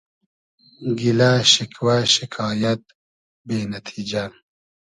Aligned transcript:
گیلۂ 0.99 1.31
شیکوۂ 1.51 1.97
شیکایئد 2.13 2.81
بې 3.47 3.57
نئتیجۂ 3.71 4.25